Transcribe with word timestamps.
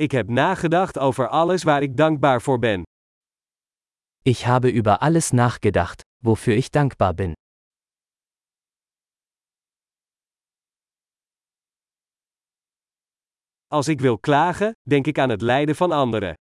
Ik 0.00 0.10
heb 0.10 0.28
nagedacht 0.28 0.98
over 0.98 1.28
alles 1.28 1.62
waar 1.62 1.82
ik 1.82 1.96
dankbaar 1.96 2.42
voor 2.42 2.58
ben. 2.58 2.82
Ich 4.22 4.44
habe 4.44 4.72
über 4.72 4.98
alles 4.98 5.30
nachgedacht, 5.30 6.02
wofür 6.24 6.56
ich 6.56 6.70
dankbar 6.70 7.14
bin. 7.14 7.32
Als 13.66 13.88
ik 13.88 14.00
wil 14.00 14.18
klagen, 14.18 14.72
denk 14.88 15.06
ik 15.06 15.18
aan 15.18 15.28
het 15.28 15.40
lijden 15.40 15.76
van 15.76 15.92
anderen. 15.92 16.34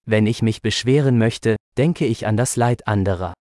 Wenn 0.00 0.26
ich 0.26 0.42
mich 0.42 0.60
beschweren 0.60 1.16
möchte, 1.18 1.54
denke 1.76 2.06
ich 2.06 2.26
an 2.26 2.36
das 2.36 2.54
Leid 2.54 2.84
anderer. 2.84 3.32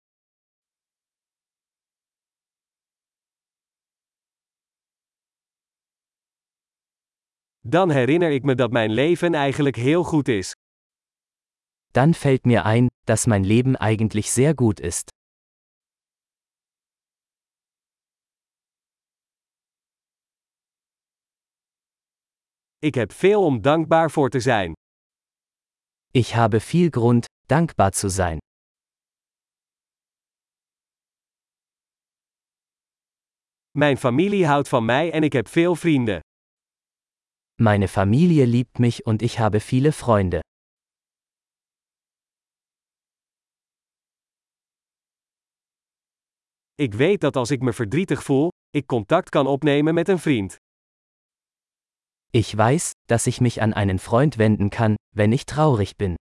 Dan 7.65 7.91
herinner 7.91 8.31
ik 8.31 8.43
me 8.43 8.55
dat 8.55 8.71
mijn 8.71 8.91
leven 8.91 9.33
eigenlijk 9.33 9.75
heel 9.75 10.03
goed 10.03 10.27
is. 10.27 10.53
Dann 11.91 12.13
fällt 12.13 12.45
mir 12.45 12.63
ein, 12.65 12.87
dass 13.05 13.25
mein 13.25 13.43
Leben 13.43 13.75
eigentlich 13.75 14.31
sehr 14.31 14.53
gut 14.55 14.79
ist. 14.79 15.11
Ik 22.79 22.95
heb 22.95 23.11
veel 23.11 23.45
om 23.45 23.61
dankbaar 23.61 24.11
voor 24.11 24.29
te 24.29 24.39
zijn. 24.39 24.73
Ich 26.11 26.35
habe 26.35 26.59
viel 26.59 26.89
Grund, 26.89 27.25
dankbar 27.47 27.91
zu 27.93 28.09
sein. 28.09 28.37
Mijn 33.71 33.97
familie 33.97 34.45
houdt 34.45 34.69
van 34.69 34.85
mij 34.85 35.11
en 35.11 35.23
ik 35.23 35.33
heb 35.33 35.47
veel 35.47 35.75
vrienden. 35.75 36.19
Meine 37.61 37.87
Familie 37.87 38.45
liebt 38.45 38.79
mich 38.79 39.05
und 39.05 39.21
ich 39.21 39.37
habe 39.39 39.59
viele 39.59 39.91
Freunde. 39.91 40.41
Ik 46.75 46.93
weet 46.93 47.21
dat 47.21 47.35
als 47.35 47.51
ik 47.51 47.61
me 47.61 47.73
verdrietig 47.73 48.23
voel, 48.23 48.49
ik 48.69 48.85
contact 48.85 49.29
kan 49.29 49.47
opnemen 49.47 49.93
met 49.93 50.09
een 50.09 50.19
vriend. 50.19 50.55
Ich 52.29 52.55
weiß, 52.55 52.91
dass 53.05 53.27
ich 53.27 53.39
mich 53.39 53.61
an 53.61 53.73
einen 53.73 53.99
Freund 53.99 54.37
wenden 54.37 54.69
kann, 54.69 54.95
wenn 55.15 55.31
ich 55.31 55.45
traurig 55.45 55.95
bin. 55.95 56.15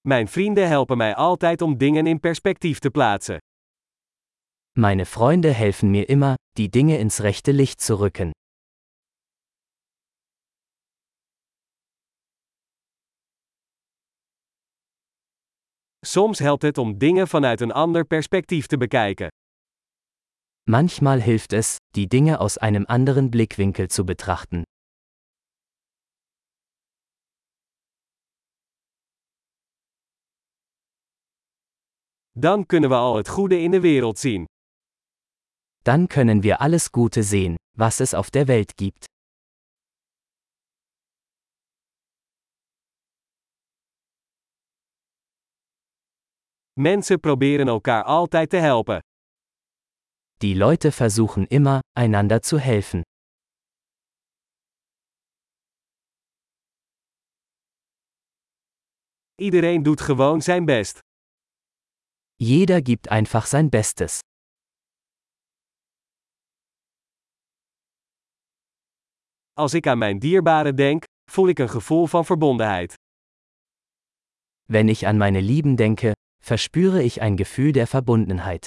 Mijn 0.00 0.28
vrienden 0.28 0.68
helpen 0.68 0.96
mij 0.96 1.14
altijd 1.14 1.62
om 1.62 1.78
dingen 1.78 2.06
in 2.06 2.20
perspectief 2.20 2.78
te 2.78 2.90
plaatsen. 2.90 3.38
Meine 4.74 5.04
Freunde 5.04 5.52
helfen 5.52 5.90
mir 5.90 6.08
immer, 6.08 6.36
die 6.56 6.70
Dinge 6.70 6.98
ins 6.98 7.20
rechte 7.20 7.52
Licht 7.52 7.82
zu 7.82 8.00
rücken. 8.00 8.32
Soms 16.00 16.38
helpt 16.38 16.62
het 16.62 16.78
om 16.78 16.98
dingen 16.98 17.28
vanuit 17.28 17.60
een 17.60 17.72
ander 17.72 18.04
perspectief 18.04 18.66
te 18.66 18.76
bekijken. 18.76 19.28
Manchmal 20.70 21.20
hilft 21.20 21.52
es, 21.52 21.76
die 21.94 22.08
Dinge 22.08 22.38
aus 22.38 22.56
einem 22.56 22.86
anderen 22.86 23.30
Blickwinkel 23.30 23.88
zu 23.88 24.04
betrachten. 24.04 24.62
Dan 32.34 32.66
kunnen 32.66 32.90
we 32.90 32.96
al 32.96 33.16
het 33.16 33.28
goede 33.28 33.60
in 33.60 33.70
de 33.70 33.80
wereld 33.80 34.18
zien. 34.18 34.46
Dann 35.84 36.06
können 36.08 36.42
wir 36.42 36.60
alles 36.60 36.92
Gute 36.92 37.22
sehen, 37.22 37.56
was 37.76 38.00
es 38.00 38.14
auf 38.14 38.30
der 38.30 38.46
Welt 38.46 38.76
gibt. 38.76 39.06
Mensen 46.74 47.20
proberen 47.20 47.68
elkaar 47.68 48.04
altijd 48.04 48.50
te 48.50 48.60
helpen. 48.60 49.00
Die 50.42 50.54
Leute 50.54 50.90
versuchen 50.90 51.46
immer, 51.46 51.80
einander 51.94 52.40
zu 52.42 52.58
helfen. 52.58 53.02
Iedereen 59.40 59.82
doet 59.82 60.00
gewoon 60.00 60.40
zijn 60.42 60.64
best. 60.64 60.98
Jeder 62.36 62.82
gibt 62.82 63.08
einfach 63.08 63.46
sein 63.46 63.70
Bestes. 63.70 64.20
Als 69.54 69.74
ik 69.74 69.86
aan 69.86 69.98
mijn 69.98 70.18
dierbaren 70.18 70.76
denk, 70.76 71.04
voel 71.30 71.48
ik 71.48 71.58
een 71.58 71.68
gevoel 71.68 72.06
van 72.06 72.24
verbondenheid. 72.24 72.94
Wenn 74.68 74.88
ich 74.88 75.04
an 75.04 75.16
meine 75.16 75.40
Lieben 75.40 75.76
denke, 75.76 76.12
verspüre 76.44 77.02
ich 77.02 77.20
ein 77.20 77.36
Gefühl 77.36 77.72
der 77.72 77.86
Verbundenheit. 77.86 78.66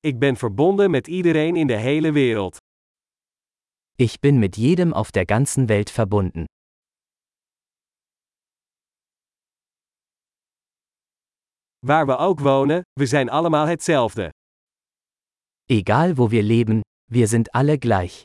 Ik 0.00 0.18
ben 0.18 0.36
verbonden 0.36 0.90
met 0.90 1.06
iedereen 1.06 1.56
in 1.56 1.66
de 1.66 1.76
hele 1.76 2.12
wereld. 2.12 2.56
Ich 3.96 4.18
bin 4.20 4.38
mit 4.38 4.56
jedem 4.56 4.92
auf 4.92 5.10
der 5.10 5.24
ganzen 5.24 5.66
Welt 5.68 5.90
verbunden. 5.90 6.44
Waar 11.88 12.06
we 12.06 12.16
ook 12.16 12.40
wonen, 12.40 12.82
we 12.92 13.06
zijn 13.06 13.28
allemaal 13.28 13.66
hetzelfde. 13.66 14.30
Egal 15.64 16.14
wo 16.14 16.28
wir 16.28 16.42
leben, 16.42 16.80
wir 17.04 17.26
sind 17.28 17.50
alle 17.50 17.76
gleich. 17.78 18.22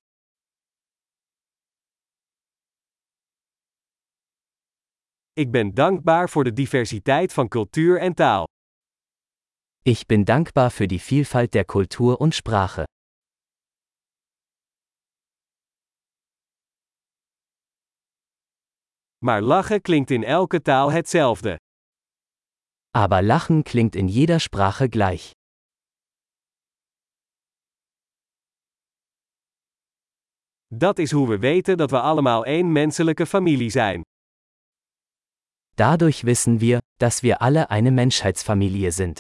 Ik 5.34 5.52
ben 5.52 5.74
dankbaar 5.74 6.30
voor 6.30 6.44
de 6.44 6.54
diversiteit 6.54 7.34
van 7.34 7.48
cultuur 7.48 8.00
en 8.00 8.14
taal. 8.14 8.48
Ich 9.82 10.06
bin 10.06 10.24
dankbar 10.24 10.70
für 10.72 10.88
die 10.88 11.00
Vielfalt 11.00 11.54
der 11.54 11.66
Kultur 11.66 12.20
und 12.20 12.36
Sprache. 12.36 12.84
Maar 19.18 19.42
lachen 19.42 19.82
klinkt 19.82 20.12
in 20.12 20.24
elke 20.24 20.62
taal 20.62 20.92
hetzelfde. 20.92 21.56
Aber 22.96 23.24
Lachen 23.24 23.64
klingt 23.64 23.96
in 23.96 24.08
jeder 24.08 24.40
Sprache 24.40 24.88
gleich. 24.88 25.32
Dat 30.68 31.00
is 31.00 31.12
hoe 31.12 31.28
we 31.28 31.40
weten 31.40 31.78
dat 31.78 31.90
we 31.92 32.00
allemaal 32.00 32.46
één 32.46 32.72
menselijke 32.72 33.26
familie 33.26 33.70
zijn. 33.70 34.02
Dadurch 35.76 36.22
wissen 36.22 36.60
wir, 36.60 36.80
dass 36.98 37.22
wir 37.22 37.38
alle 37.38 37.70
eine 37.70 37.92
Menschheitsfamilie 37.92 38.92
sind. 38.92 39.18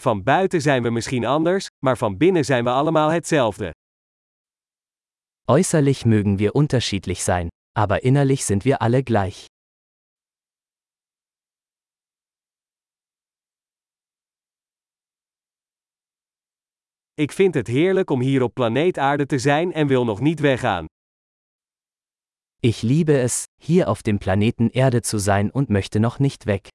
Van 0.00 0.22
buiten 0.22 0.60
zijn 0.60 0.82
we 0.82 0.90
misschien 0.90 1.24
anders, 1.24 1.66
maar 1.84 1.96
van 1.98 2.16
binnen 2.16 2.44
zijn 2.44 2.64
we 2.64 2.70
allemaal 2.70 3.10
hetzelfde. 3.10 3.70
Äußerlich 5.48 6.04
mögen 6.04 6.40
wir 6.40 6.56
unterschiedlich 6.56 7.22
sein, 7.22 7.50
aber 7.72 8.02
innerlich 8.02 8.44
sind 8.44 8.64
wir 8.64 8.82
alle 8.82 9.04
gleich. 9.04 9.46
Ik 17.14 17.32
vind 17.32 17.54
het 17.54 17.66
heerlijk 17.66 18.10
om 18.10 18.20
hier 18.20 18.42
op 18.42 18.54
planeet 18.54 18.98
Aarde 18.98 19.26
te 19.26 19.38
zijn 19.38 19.72
en 19.72 19.86
wil 19.86 20.04
nog 20.04 20.20
niet 20.20 20.40
weggaan. 20.40 20.86
Ich 22.60 22.82
liebe 22.82 23.18
es, 23.18 23.44
hier 23.62 23.86
auf 23.88 24.02
dem 24.02 24.18
Planeten 24.18 24.70
Erde 24.70 25.02
zu 25.02 25.18
sein 25.18 25.50
und 25.50 25.68
möchte 25.68 26.00
noch 26.00 26.18
nicht 26.18 26.44
weg. 26.46 26.68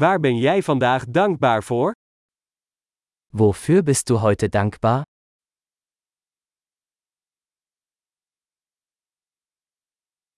Waar 0.00 0.20
ben 0.20 0.36
jij 0.36 0.62
vandaag 0.62 1.04
dankbaar 1.04 1.62
voor? 1.62 1.94
Wofür 3.28 3.82
bist 3.82 4.06
du 4.06 4.14
heute 4.14 4.48
dankbar? 4.48 5.02